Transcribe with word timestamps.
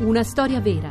Una 0.00 0.22
storia 0.22 0.60
vera. 0.60 0.90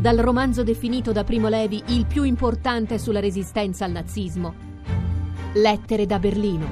Dal 0.00 0.16
romanzo 0.16 0.62
definito 0.62 1.12
da 1.12 1.24
Primo 1.24 1.48
Levi 1.48 1.82
il 1.88 2.06
più 2.06 2.22
importante 2.22 2.98
sulla 2.98 3.20
resistenza 3.20 3.84
al 3.84 3.90
nazismo. 3.90 4.54
Lettere 5.56 6.06
da 6.06 6.18
Berlino. 6.18 6.66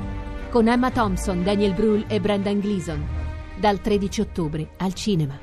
Con 0.48 0.66
Emma 0.66 0.90
Thompson, 0.90 1.42
Daniel 1.42 1.74
Brühl 1.74 2.06
e 2.08 2.20
Brendan 2.20 2.60
Gleeson. 2.60 3.06
Dal 3.60 3.82
13 3.82 4.20
ottobre 4.22 4.70
al 4.78 4.94
cinema. 4.94 5.38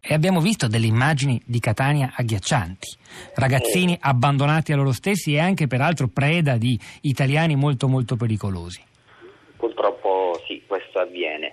E 0.00 0.14
abbiamo 0.14 0.40
visto 0.40 0.66
delle 0.66 0.86
immagini 0.86 1.38
di 1.44 1.60
Catania 1.60 2.14
agghiaccianti. 2.16 2.96
Ragazzini 3.34 3.98
abbandonati 4.00 4.72
a 4.72 4.76
loro 4.76 4.92
stessi 4.92 5.34
e 5.34 5.40
anche 5.40 5.66
peraltro 5.66 6.08
preda 6.08 6.56
di 6.56 6.80
italiani 7.02 7.54
molto 7.54 7.86
molto 7.86 8.16
pericolosi. 8.16 8.82
Purtroppo 9.58 10.40
sì, 10.46 10.62
questo 10.66 11.00
avviene. 11.00 11.52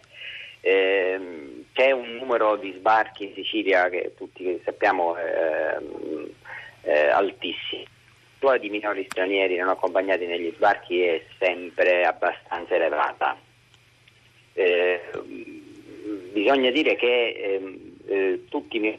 Eh, 0.61 1.36
c'è 1.77 1.91
un 1.91 2.15
numero 2.15 2.55
di 2.55 2.73
sbarchi 2.75 3.25
in 3.25 3.33
Sicilia 3.35 3.87
che 3.87 4.13
tutti 4.17 4.59
sappiamo 4.65 5.15
è, 5.15 5.77
è. 6.81 7.11
La 8.39 8.57
di 8.57 8.69
minori 8.69 9.05
stranieri 9.07 9.57
non 9.57 9.69
accompagnati 9.69 10.25
negli 10.25 10.51
sbarchi 10.55 11.01
è 11.01 11.23
sempre 11.37 12.03
abbastanza 12.03 12.73
elevata. 12.73 13.37
Eh, 14.53 15.01
bisogna 16.33 16.71
dire 16.71 16.95
che 16.95 17.27
ehm, 17.29 17.97
eh, 18.07 18.45
tutti 18.49 18.79
nel 18.79 18.97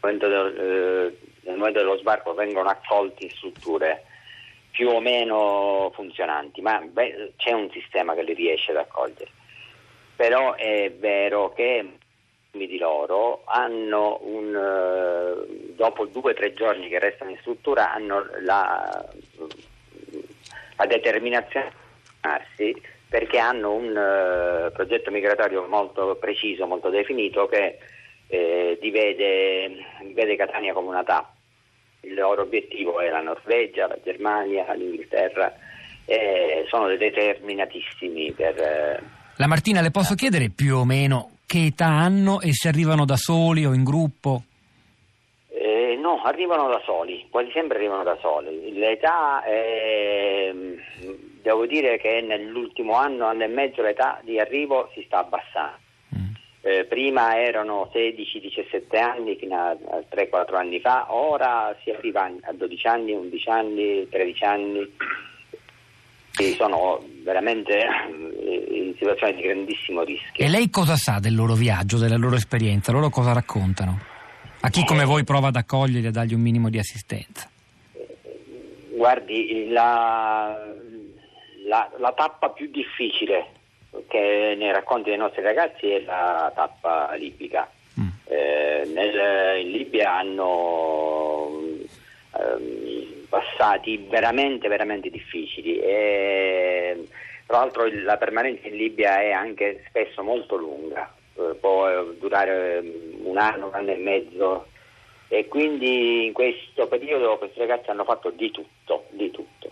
momento, 0.00 0.28
del, 0.28 0.56
eh, 0.56 1.16
nel 1.48 1.56
momento 1.56 1.80
dello 1.80 1.96
sbarco 1.96 2.34
vengono 2.34 2.68
accolti 2.68 3.24
in 3.24 3.30
strutture 3.30 4.04
più 4.70 4.88
o 4.88 5.00
meno 5.00 5.90
funzionanti, 5.94 6.60
ma 6.60 6.78
beh, 6.80 7.32
c'è 7.36 7.50
un 7.50 7.68
sistema 7.72 8.14
che 8.14 8.22
li 8.22 8.34
riesce 8.34 8.70
ad 8.70 8.76
accogliere. 8.76 9.30
Però 10.14 10.54
è 10.54 10.92
vero 10.92 11.52
che 11.52 11.98
di 12.52 12.78
loro 12.78 13.42
hanno 13.46 14.18
un, 14.22 14.54
uh, 14.54 15.74
dopo 15.74 16.06
due 16.06 16.32
o 16.32 16.34
tre 16.34 16.52
giorni 16.54 16.88
che 16.88 16.98
restano 16.98 17.30
in 17.30 17.38
struttura 17.40 17.92
hanno 17.92 18.26
la, 18.40 19.08
la 20.76 20.86
determinazione 20.86 21.72
di 22.56 22.82
perché 23.08 23.38
hanno 23.38 23.72
un 23.72 23.88
uh, 23.88 24.72
progetto 24.72 25.10
migratorio 25.10 25.66
molto 25.66 26.16
preciso, 26.16 26.66
molto 26.66 26.90
definito 26.90 27.46
che 27.46 27.78
eh, 28.28 28.78
divede, 28.80 29.84
vede 30.14 30.36
Catania 30.36 30.72
come 30.72 30.88
una 30.88 31.02
tappa. 31.02 31.34
Il 32.02 32.14
loro 32.14 32.42
obiettivo 32.42 33.00
è 33.00 33.10
la 33.10 33.20
Norvegia, 33.20 33.88
la 33.88 33.98
Germania, 34.02 34.72
l'Inghilterra, 34.72 35.52
eh, 36.06 36.64
sono 36.68 36.86
determinatissimi 36.96 38.32
per... 38.32 38.58
Eh, 38.58 39.02
la 39.36 39.46
Martina, 39.46 39.80
le 39.80 39.90
posso 39.90 40.14
chiedere 40.14 40.50
più 40.50 40.76
o 40.76 40.84
meno 40.84 41.38
che 41.50 41.66
età 41.66 41.86
hanno 41.86 42.40
e 42.40 42.52
se 42.52 42.68
arrivano 42.68 43.04
da 43.04 43.16
soli 43.16 43.66
o 43.66 43.72
in 43.72 43.82
gruppo? 43.82 44.44
Eh, 45.48 45.98
no, 46.00 46.22
arrivano 46.22 46.68
da 46.68 46.80
soli, 46.84 47.26
quasi 47.28 47.50
sempre 47.50 47.78
arrivano 47.78 48.04
da 48.04 48.16
soli. 48.20 48.72
L'età, 48.78 49.42
è, 49.42 50.52
devo 51.42 51.66
dire 51.66 51.98
che 51.98 52.20
nell'ultimo 52.20 52.94
anno, 52.94 53.26
anno 53.26 53.42
e 53.42 53.48
mezzo, 53.48 53.82
l'età 53.82 54.20
di 54.22 54.38
arrivo 54.38 54.90
si 54.94 55.02
sta 55.06 55.18
abbassando. 55.18 55.78
Mm. 56.14 56.28
Eh, 56.60 56.84
prima 56.84 57.36
erano 57.36 57.90
16-17 57.92 58.96
anni 58.96 59.34
fino 59.34 59.56
a 59.56 59.76
3-4 60.08 60.54
anni 60.54 60.78
fa, 60.78 61.12
ora 61.12 61.76
si 61.82 61.90
arriva 61.90 62.30
a 62.42 62.52
12 62.52 62.86
anni, 62.86 63.12
11 63.12 63.48
anni, 63.48 64.08
13 64.08 64.44
anni. 64.44 64.96
E 66.40 66.54
sono 66.54 67.04
veramente 67.22 67.86
in 68.70 68.94
situazioni 68.96 69.34
di 69.34 69.42
grandissimo 69.42 70.02
rischio. 70.02 70.44
E 70.44 70.48
lei 70.48 70.70
cosa 70.70 70.96
sa 70.96 71.18
del 71.20 71.34
loro 71.34 71.54
viaggio, 71.54 71.98
della 71.98 72.16
loro 72.16 72.36
esperienza? 72.36 72.92
Loro 72.92 73.10
cosa 73.10 73.32
raccontano? 73.32 73.98
A 74.62 74.68
chi 74.68 74.84
come 74.84 75.04
voi 75.04 75.24
prova 75.24 75.48
ad 75.48 75.56
accoglierli 75.56 76.04
e 76.04 76.08
a 76.08 76.12
dargli 76.12 76.34
un 76.34 76.40
minimo 76.40 76.68
di 76.68 76.78
assistenza? 76.78 77.48
Guardi, 78.94 79.68
la, 79.70 80.54
la, 81.66 81.90
la 81.98 82.12
tappa 82.12 82.50
più 82.50 82.70
difficile 82.70 83.46
che 84.08 84.54
nei 84.58 84.70
racconti 84.72 85.08
dei 85.08 85.18
nostri 85.18 85.42
ragazzi 85.42 85.88
è 85.88 86.00
la 86.02 86.52
tappa 86.54 87.14
libica. 87.14 87.70
Mm. 87.98 88.08
Eh, 88.24 88.90
nel, 88.94 89.64
in 89.64 89.70
Libia 89.72 90.18
hanno 90.18 91.48
eh, 91.62 91.69
passati 93.30 93.96
veramente, 94.10 94.68
veramente 94.68 95.08
difficili 95.08 95.78
e 95.78 97.06
tra 97.46 97.58
l'altro 97.58 97.88
la 98.04 98.16
permanenza 98.18 98.68
in 98.68 98.76
Libia 98.76 99.22
è 99.22 99.30
anche 99.30 99.82
spesso 99.88 100.22
molto 100.22 100.56
lunga, 100.56 101.12
eh, 101.36 101.54
può 101.58 102.04
durare 102.18 102.82
mm, 102.82 103.26
un 103.26 103.38
anno, 103.38 103.68
un 103.68 103.74
anno 103.74 103.90
e 103.90 103.96
mezzo 103.96 104.66
e 105.28 105.48
quindi 105.48 106.26
in 106.26 106.32
questo 106.32 106.86
periodo 106.88 107.38
questi 107.38 107.60
ragazzi 107.60 107.90
hanno 107.90 108.04
fatto 108.04 108.30
di 108.30 108.50
tutto, 108.50 109.06
di 109.10 109.30
tutto. 109.30 109.70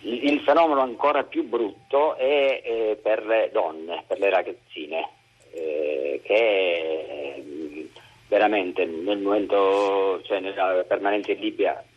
Il, 0.00 0.40
fenomeno 0.40 0.82
ancora 0.82 1.22
più 1.22 1.44
brutto 1.44 2.14
è 2.16 2.60
eh, 2.62 2.98
per 3.00 3.24
le 3.24 3.50
donne, 3.52 4.04
per 4.06 4.18
le 4.18 4.28
ragazzine, 4.28 5.08
eh, 5.52 6.20
che 6.22 7.42
mm, 7.42 7.84
veramente 8.28 8.84
nel 8.84 9.18
momento, 9.18 10.20
cioè 10.24 10.40
nella 10.40 10.84
permanenza 10.86 11.32
in 11.32 11.38
Libia 11.38 11.80
eh, 11.80 11.93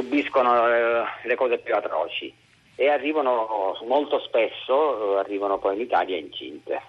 subiscono 0.00 0.68
eh, 0.68 1.02
le 1.24 1.34
cose 1.34 1.58
più 1.58 1.74
atroci 1.74 2.32
e 2.76 2.88
arrivano 2.88 3.74
molto 3.88 4.20
spesso, 4.20 5.18
arrivano 5.18 5.58
poi 5.58 5.74
in 5.74 5.80
Italia 5.80 6.16
incinte. 6.16 6.80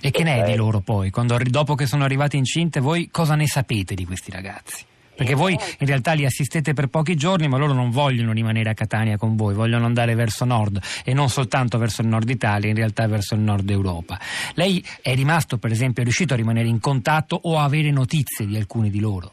E 0.00 0.10
che 0.10 0.22
ne 0.22 0.42
è 0.42 0.44
di 0.44 0.56
loro 0.56 0.80
poi? 0.80 1.10
Quando, 1.10 1.36
dopo 1.42 1.74
che 1.74 1.84
sono 1.84 2.04
arrivati 2.04 2.36
incinte, 2.36 2.80
voi 2.80 3.10
cosa 3.10 3.34
ne 3.34 3.46
sapete 3.46 3.94
di 3.94 4.06
questi 4.06 4.30
ragazzi? 4.30 4.86
Perché 5.14 5.34
voi 5.34 5.52
in 5.52 5.86
realtà 5.86 6.12
li 6.12 6.24
assistete 6.24 6.72
per 6.72 6.86
pochi 6.86 7.16
giorni, 7.16 7.48
ma 7.48 7.58
loro 7.58 7.72
non 7.72 7.90
vogliono 7.90 8.32
rimanere 8.32 8.70
a 8.70 8.74
Catania 8.74 9.16
con 9.16 9.34
voi, 9.34 9.52
vogliono 9.52 9.84
andare 9.84 10.14
verso 10.14 10.44
nord 10.44 10.80
e 11.04 11.12
non 11.12 11.28
soltanto 11.28 11.76
verso 11.76 12.02
il 12.02 12.06
nord 12.06 12.30
Italia, 12.30 12.70
in 12.70 12.76
realtà 12.76 13.08
verso 13.08 13.34
il 13.34 13.40
nord 13.40 13.68
Europa. 13.68 14.18
Lei 14.54 14.82
è 15.02 15.14
rimasto, 15.16 15.58
per 15.58 15.72
esempio, 15.72 16.02
è 16.02 16.04
riuscito 16.04 16.34
a 16.34 16.36
rimanere 16.36 16.68
in 16.68 16.78
contatto 16.78 17.38
o 17.42 17.58
a 17.58 17.64
avere 17.64 17.90
notizie 17.90 18.46
di 18.46 18.56
alcuni 18.56 18.90
di 18.90 19.00
loro? 19.00 19.32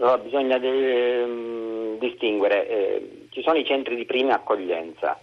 Allora, 0.00 0.18
bisogna 0.18 0.58
de, 0.58 1.22
um, 1.24 1.98
distinguere, 1.98 2.68
eh, 2.68 3.26
ci 3.30 3.42
sono 3.42 3.58
i 3.58 3.64
centri 3.64 3.96
di 3.96 4.04
prima 4.04 4.34
accoglienza, 4.34 5.18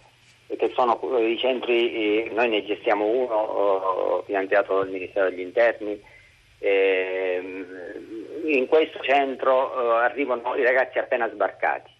che 0.46 0.70
sono 0.74 1.00
eh, 1.16 1.30
i 1.30 1.38
centri, 1.38 2.26
eh, 2.26 2.30
noi 2.34 2.50
ne 2.50 2.62
gestiamo 2.62 3.06
uno 3.06 3.34
oh, 3.34 4.22
finanziato 4.24 4.76
dal 4.76 4.90
Ministero 4.90 5.30
degli 5.30 5.40
Interni, 5.40 5.98
ehm, 6.58 7.66
in 8.44 8.66
questo 8.66 8.98
centro 9.00 9.72
eh, 9.72 10.04
arrivano 10.04 10.54
i 10.56 10.62
ragazzi 10.62 10.98
appena 10.98 11.30
sbarcati 11.30 11.90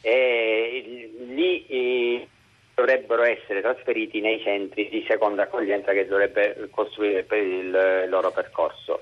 e 0.00 1.10
lì 1.28 1.64
eh, 1.68 2.28
dovrebbero 2.74 3.22
essere 3.22 3.60
trasferiti 3.60 4.20
nei 4.20 4.40
centri 4.40 4.88
di 4.88 5.04
seconda 5.08 5.44
accoglienza 5.44 5.92
che 5.92 6.06
dovrebbe 6.08 6.68
costruire 6.72 7.22
per 7.22 7.38
il 7.38 8.06
loro 8.08 8.32
percorso 8.32 9.00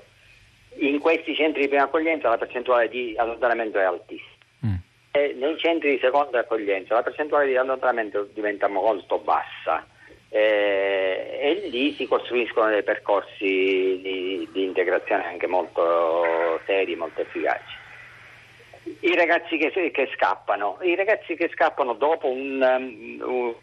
questi 1.05 1.35
centri 1.35 1.61
di 1.61 1.67
prima 1.67 1.83
accoglienza 1.83 2.29
la 2.29 2.37
percentuale 2.39 2.89
di 2.89 3.13
allontanamento 3.15 3.77
è 3.77 3.83
altissima. 3.83 4.33
Mm. 4.65 5.39
nei 5.39 5.55
centri 5.59 5.91
di 5.91 5.99
seconda 5.99 6.39
accoglienza 6.39 6.95
la 6.95 7.03
percentuale 7.03 7.45
di 7.45 7.55
allontanamento 7.55 8.27
diventa 8.33 8.67
molto 8.67 9.19
bassa 9.19 9.85
eh, 10.29 11.37
e 11.39 11.67
lì 11.69 11.93
si 11.93 12.07
costruiscono 12.07 12.69
dei 12.69 12.81
percorsi 12.81 13.99
di, 14.01 14.49
di, 14.51 14.63
integrazione 14.63 15.27
anche 15.27 15.45
molto 15.45 16.59
seri, 16.65 16.95
molto 16.95 17.21
efficaci. 17.21 17.75
I 19.01 19.15
ragazzi 19.15 19.57
che, 19.57 19.69
che 19.91 20.09
scappano, 20.15 20.79
i 20.81 20.95
ragazzi 20.95 21.35
che 21.35 21.51
scappano 21.53 21.93
dopo 21.93 22.27
un, 22.31 23.19
um, 23.21 23.55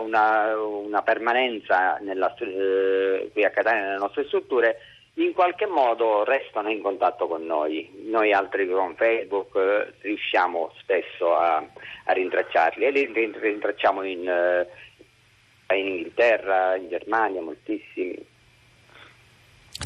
una, 0.00 0.56
una, 0.56 1.02
permanenza 1.02 1.98
nella, 2.00 2.34
eh, 2.34 3.30
qui 3.32 3.44
a 3.44 3.50
Catania 3.50 3.82
nelle 3.82 3.98
nostre 3.98 4.24
strutture 4.24 4.97
in 5.18 5.32
qualche 5.34 5.66
modo 5.66 6.24
restano 6.24 6.70
in 6.70 6.80
contatto 6.80 7.26
con 7.26 7.44
noi. 7.44 7.90
Noi 8.10 8.32
altri 8.32 8.68
con 8.68 8.94
Facebook 8.96 9.54
eh, 9.56 9.94
riusciamo 10.00 10.72
spesso 10.78 11.36
a, 11.36 11.56
a, 11.56 12.12
rintracciarli 12.12 12.84
e 12.84 12.90
li 12.90 13.32
rintracciamo 13.40 14.02
in, 14.04 14.28
eh, 14.28 15.76
in, 15.76 15.86
Inghilterra, 15.86 16.76
in 16.76 16.88
Germania, 16.88 17.42
moltissimi. 17.42 18.16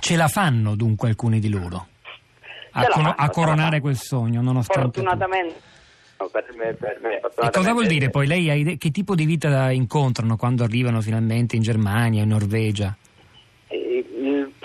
Ce 0.00 0.16
la 0.16 0.28
fanno 0.28 0.74
dunque 0.74 1.08
alcuni 1.08 1.38
di 1.38 1.48
loro 1.48 1.86
a, 2.72 2.82
fanno, 2.82 3.14
a 3.16 3.28
coronare 3.30 3.80
quel 3.80 3.96
sogno 3.96 4.40
nonostante... 4.42 5.00
Fortunatamente... 5.00 5.70
Per 6.22 6.54
me, 6.56 6.72
per 6.74 7.00
me, 7.02 7.16
e 7.18 7.50
cosa 7.50 7.72
vuol 7.72 7.88
dire 7.88 8.08
poi? 8.08 8.28
Lei 8.28 8.48
ha 8.48 8.76
che 8.76 8.92
tipo 8.92 9.16
di 9.16 9.24
vita 9.24 9.72
incontrano 9.72 10.36
quando 10.36 10.62
arrivano 10.62 11.00
finalmente 11.00 11.56
in 11.56 11.62
Germania, 11.62 12.22
in 12.22 12.28
Norvegia? 12.28 12.96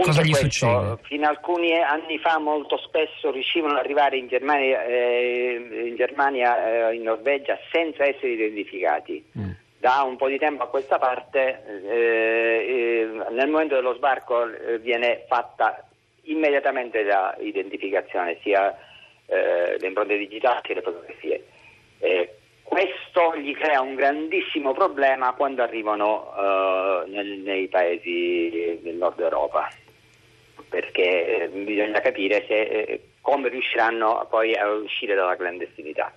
Cosa 0.07 0.21
gli 0.21 0.29
questo, 0.29 0.49
succede? 0.49 0.97
Fino 1.03 1.25
a 1.25 1.29
alcuni 1.29 1.73
anni 1.77 2.17
fa 2.19 2.39
molto 2.39 2.77
spesso 2.77 3.29
riuscivano 3.29 3.73
ad 3.73 3.79
arrivare 3.79 4.17
in 4.17 4.27
Germania, 4.27 4.85
eh, 4.85 5.85
in, 5.85 5.95
Germania 5.97 6.89
eh, 6.89 6.95
in 6.95 7.03
Norvegia 7.03 7.57
senza 7.71 8.05
essere 8.05 8.31
identificati. 8.31 9.23
Mm. 9.37 9.51
da 9.79 10.03
un 10.03 10.15
po' 10.15 10.27
di 10.27 10.37
tempo 10.37 10.63
a 10.63 10.67
questa 10.67 10.97
parte, 10.97 11.63
eh, 11.85 11.95
eh, 11.95 13.09
nel 13.31 13.47
momento 13.47 13.75
dello 13.75 13.93
sbarco 13.93 14.49
eh, 14.49 14.79
viene 14.79 15.25
fatta 15.27 15.85
immediatamente 16.23 17.05
l'identificazione, 17.39 18.37
sia 18.41 18.75
eh, 19.25 19.77
le 19.77 19.87
impronte 19.87 20.17
digitali 20.17 20.61
che 20.61 20.73
le 20.73 20.81
fotografie. 20.81 21.43
questo 22.63 23.35
gli 23.37 23.55
crea 23.55 23.81
un 23.81 23.95
grandissimo 23.95 24.73
problema 24.73 25.33
quando 25.33 25.61
arrivano 25.63 26.33
eh, 26.35 27.09
nel, 27.09 27.39
nei 27.39 27.67
paesi 27.67 28.79
del 28.81 28.95
nord 28.95 29.19
Europa, 29.19 29.69
bisogna 31.49 31.99
capire 31.99 32.45
se, 32.47 33.01
come 33.21 33.49
riusciranno 33.49 34.27
poi 34.29 34.55
a 34.55 34.69
uscire 34.71 35.15
dalla 35.15 35.35
clandestinità 35.35 36.13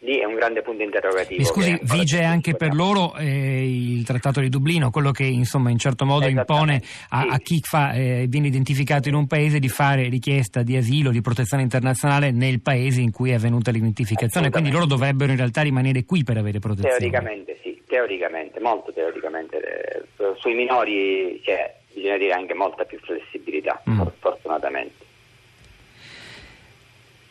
lì 0.00 0.18
è 0.18 0.24
un 0.24 0.34
grande 0.34 0.62
punto 0.62 0.82
interrogativo. 0.82 1.40
Mi 1.40 1.44
scusi, 1.44 1.78
vige 1.82 2.22
anche 2.22 2.54
per 2.54 2.74
loro 2.74 3.14
eh, 3.16 3.64
il 3.66 4.04
Trattato 4.04 4.40
di 4.40 4.48
Dublino, 4.48 4.90
quello 4.90 5.10
che 5.10 5.24
insomma 5.24 5.70
in 5.70 5.78
certo 5.78 6.04
modo 6.04 6.26
impone 6.26 6.82
a, 7.10 7.22
sì. 7.22 7.28
a 7.28 7.38
chi 7.38 7.60
fa, 7.62 7.92
eh, 7.92 8.26
viene 8.28 8.48
identificato 8.48 9.08
in 9.08 9.14
un 9.14 9.26
paese 9.26 9.58
di 9.58 9.68
fare 9.68 10.08
richiesta 10.08 10.62
di 10.62 10.76
asilo, 10.76 11.10
di 11.10 11.20
protezione 11.20 11.62
internazionale 11.62 12.30
nel 12.30 12.60
paese 12.60 13.00
in 13.00 13.10
cui 13.10 13.30
è 13.30 13.34
avvenuta 13.34 13.70
l'identificazione, 13.70 14.50
quindi 14.50 14.70
loro 14.70 14.86
dovrebbero 14.86 15.30
in 15.30 15.38
realtà 15.38 15.62
rimanere 15.62 16.04
qui 16.04 16.22
per 16.22 16.36
avere 16.36 16.58
protezione. 16.58 16.96
Teoricamente 16.98 17.58
sì, 17.62 17.82
teoricamente, 17.86 18.60
molto 18.60 18.92
teoricamente. 18.92 19.58
Eh, 19.58 20.04
sui 20.38 20.54
minori 20.54 21.40
c'è, 21.42 21.75
bisogna 22.06 22.18
dire, 22.18 22.32
anche 22.32 22.54
molta 22.54 22.84
più 22.84 22.98
flessibilità, 23.00 23.82
mm. 23.88 24.02
fortunatamente. 24.20 25.04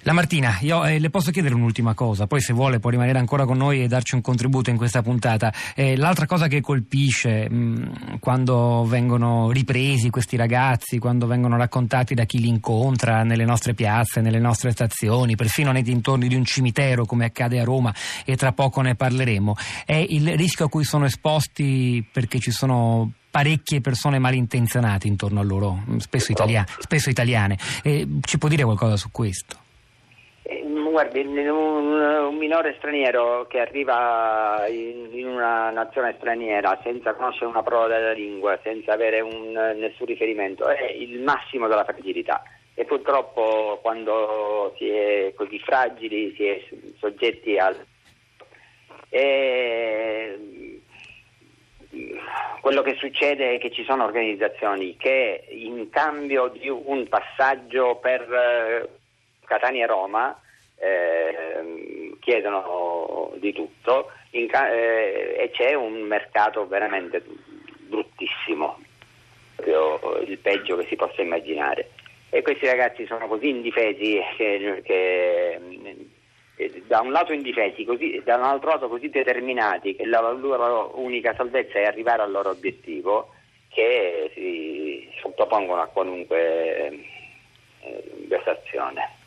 La 0.01 0.13
Martina, 0.13 0.59
io 0.61 0.85
eh, 0.85 0.99
le 0.99 1.09
posso 1.09 1.31
chiedere 1.31 1.55
un'ultima 1.55 1.95
cosa, 1.95 2.27
poi 2.27 2.39
se 2.39 2.53
vuole 2.53 2.79
può 2.79 2.91
rimanere 2.91 3.17
ancora 3.17 3.45
con 3.45 3.57
noi 3.57 3.81
e 3.81 3.87
darci 3.87 4.13
un 4.13 4.21
contributo 4.21 4.69
in 4.69 4.77
questa 4.77 5.01
puntata. 5.01 5.51
Eh, 5.73 5.97
l'altra 5.97 6.27
cosa 6.27 6.47
che 6.47 6.61
colpisce 6.61 7.49
mh, 7.49 7.55
mm, 7.55 7.83
quando 8.19 8.85
vengono 8.85 9.49
ripresi 9.49 10.11
questi 10.11 10.35
ragazzi, 10.35 10.99
quando 10.99 11.25
vengono 11.25 11.57
raccontati 11.57 12.13
da 12.13 12.25
chi 12.25 12.39
li 12.39 12.49
incontra 12.49 13.23
nelle 13.23 13.45
nostre 13.45 13.73
piazze, 13.73 14.21
nelle 14.21 14.37
nostre 14.37 14.69
stazioni, 14.69 15.35
perfino 15.35 15.71
nei 15.71 15.81
dintorni 15.81 16.27
di 16.27 16.35
un 16.35 16.45
cimitero 16.45 17.05
come 17.05 17.25
accade 17.25 17.59
a 17.59 17.63
Roma 17.63 17.91
e 18.25 18.35
tra 18.35 18.51
poco 18.51 18.81
ne 18.81 18.93
parleremo, 18.93 19.55
è 19.87 20.05
il 20.07 20.37
rischio 20.37 20.65
a 20.65 20.69
cui 20.69 20.83
sono 20.83 21.05
esposti 21.05 22.07
perché 22.11 22.37
ci 22.37 22.51
sono 22.51 23.11
parecchie 23.35 23.81
persone 23.81 24.17
malintenzionate 24.17 25.07
intorno 25.07 25.41
a 25.41 25.43
loro, 25.43 25.83
spesso, 25.97 26.31
italia- 26.31 26.63
spesso 26.79 27.09
italiane. 27.09 27.57
Eh, 27.83 28.07
ci 28.21 28.37
può 28.37 28.47
dire 28.47 28.63
qualcosa 28.63 28.95
su 28.95 29.11
questo? 29.11 29.57
guardi, 30.95 31.19
un, 31.19 31.37
un, 31.49 32.37
minore 32.37 32.75
straniero 32.77 33.45
che 33.49 33.59
arriva 33.59 34.65
in, 34.69 35.09
in, 35.11 35.27
una 35.27 35.69
nazione 35.69 36.15
straniera 36.17 36.79
senza 36.81 37.13
conoscere 37.13 37.47
una 37.47 37.63
parola 37.63 37.97
della 37.97 38.13
lingua, 38.13 38.57
senza 38.63 38.93
avere 38.93 39.19
un, 39.19 39.51
nessun 39.51 40.05
riferimento, 40.05 40.65
è 40.69 40.89
il 40.91 41.19
massimo 41.19 41.67
della 41.67 41.83
fragilità. 41.83 42.41
E 42.73 42.85
purtroppo 42.85 43.79
quando 43.81 44.73
si 44.77 44.87
è 44.87 45.33
così 45.35 45.59
fragili 45.59 46.33
si 46.37 46.45
è 46.45 46.63
soggetti 46.97 47.57
al... 47.57 47.75
E 49.09 49.64
quello 52.65 52.81
che 52.81 52.95
succede 52.95 53.53
è 53.53 53.59
che 53.59 53.69
ci 53.69 53.83
sono 53.83 54.05
organizzazioni 54.05 54.97
che 54.97 55.43
in 55.49 55.87
cambio 55.91 56.47
di 56.47 56.67
un 56.67 57.07
passaggio 57.07 57.97
per 57.97 58.21
eh, 58.21 58.89
Catania-Roma 59.45 60.41
eh, 60.75 62.17
chiedono 62.19 63.33
di 63.35 63.53
tutto 63.53 64.09
ca- 64.49 64.73
eh, 64.73 65.35
e 65.37 65.51
c'è 65.51 65.75
un 65.75 66.01
mercato 66.07 66.65
veramente 66.65 67.23
bruttissimo, 67.81 68.79
il 70.25 70.39
peggio 70.39 70.75
che 70.77 70.87
si 70.87 70.95
possa 70.95 71.21
immaginare. 71.21 71.91
E 72.31 72.41
questi 72.41 72.65
ragazzi 72.65 73.05
sono 73.05 73.27
così 73.27 73.47
indifesi 73.47 74.19
che, 74.37 74.81
che 74.83 75.59
da 76.95 77.01
un 77.01 77.11
lato 77.11 77.33
indifesi, 77.33 77.85
da 78.23 78.37
un 78.37 78.43
altro 78.43 78.69
lato 78.69 78.87
così 78.87 79.09
determinati 79.09 79.97
che 79.97 80.05
la 80.05 80.21
loro 80.31 80.93
unica 80.95 81.33
salvezza 81.35 81.77
è 81.79 81.83
arrivare 81.83 82.21
al 82.21 82.31
loro 82.31 82.51
obiettivo 82.51 83.33
che 83.67 84.31
si 84.33 85.09
sottopongono 85.19 85.81
a 85.81 85.87
qualunque 85.87 86.87
eh, 87.81 88.03
vessazione. 88.27 89.23